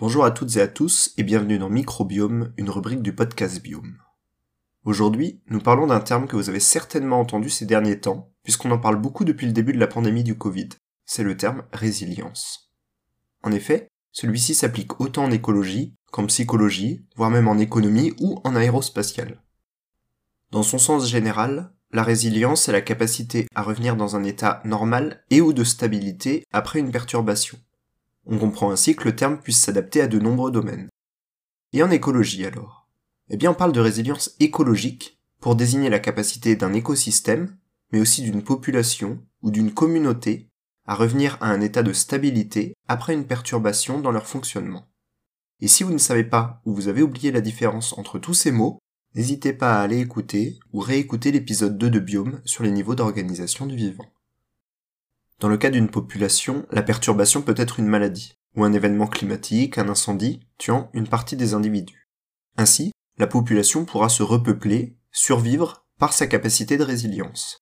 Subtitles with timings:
[0.00, 3.98] Bonjour à toutes et à tous et bienvenue dans Microbiome, une rubrique du podcast Biome.
[4.84, 8.78] Aujourd'hui, nous parlons d'un terme que vous avez certainement entendu ces derniers temps, puisqu'on en
[8.78, 10.68] parle beaucoup depuis le début de la pandémie du Covid.
[11.04, 12.70] C'est le terme résilience.
[13.42, 18.54] En effet, celui-ci s'applique autant en écologie qu'en psychologie, voire même en économie ou en
[18.54, 19.42] aérospatiale.
[20.52, 25.24] Dans son sens général, la résilience est la capacité à revenir dans un état normal
[25.30, 27.58] et ou de stabilité après une perturbation.
[28.28, 30.88] On comprend ainsi que le terme puisse s'adapter à de nombreux domaines.
[31.72, 32.86] Et en écologie alors?
[33.30, 37.56] Eh bien on parle de résilience écologique pour désigner la capacité d'un écosystème,
[37.92, 40.48] mais aussi d'une population ou d'une communauté
[40.86, 44.88] à revenir à un état de stabilité après une perturbation dans leur fonctionnement.
[45.60, 48.52] Et si vous ne savez pas ou vous avez oublié la différence entre tous ces
[48.52, 48.78] mots,
[49.14, 53.66] n'hésitez pas à aller écouter ou réécouter l'épisode 2 de Biome sur les niveaux d'organisation
[53.66, 54.06] du vivant.
[55.40, 59.78] Dans le cas d'une population, la perturbation peut être une maladie, ou un événement climatique,
[59.78, 62.08] un incendie, tuant une partie des individus.
[62.56, 67.58] Ainsi, la population pourra se repeupler, survivre par sa capacité de résilience.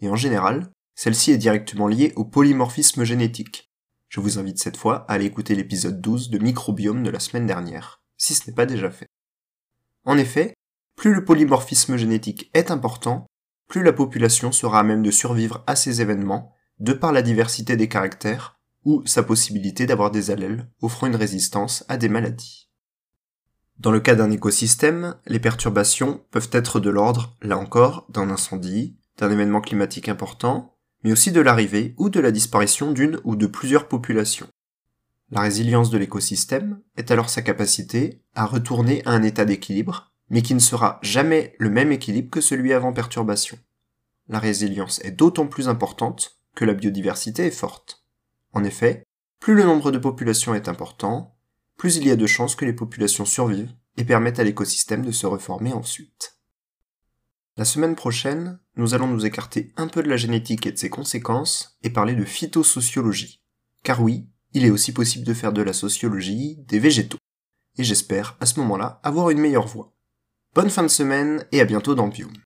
[0.00, 3.70] Et en général, celle-ci est directement liée au polymorphisme génétique.
[4.08, 7.46] Je vous invite cette fois à aller écouter l'épisode 12 de Microbiome de la semaine
[7.46, 9.06] dernière, si ce n'est pas déjà fait.
[10.04, 10.54] En effet,
[10.96, 13.26] plus le polymorphisme génétique est important,
[13.68, 17.76] plus la population sera à même de survivre à ces événements de par la diversité
[17.76, 22.68] des caractères ou sa possibilité d'avoir des allèles offrant une résistance à des maladies.
[23.78, 28.96] Dans le cas d'un écosystème, les perturbations peuvent être de l'ordre, là encore, d'un incendie,
[29.16, 33.46] d'un événement climatique important, mais aussi de l'arrivée ou de la disparition d'une ou de
[33.46, 34.48] plusieurs populations.
[35.30, 40.42] La résilience de l'écosystème est alors sa capacité à retourner à un état d'équilibre, mais
[40.42, 43.56] qui ne sera jamais le même équilibre que celui avant perturbation.
[44.28, 48.04] La résilience est d'autant plus importante que la biodiversité est forte.
[48.52, 49.04] En effet,
[49.40, 51.36] plus le nombre de populations est important,
[51.76, 55.12] plus il y a de chances que les populations survivent et permettent à l'écosystème de
[55.12, 56.38] se reformer ensuite.
[57.56, 60.88] La semaine prochaine, nous allons nous écarter un peu de la génétique et de ses
[60.88, 63.42] conséquences et parler de phytosociologie.
[63.82, 67.18] Car oui, il est aussi possible de faire de la sociologie des végétaux.
[67.76, 69.94] Et j'espère, à ce moment-là, avoir une meilleure voix.
[70.54, 72.42] Bonne fin de semaine et à bientôt dans Biome.